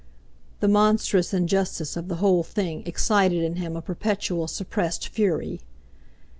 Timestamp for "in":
3.43-3.57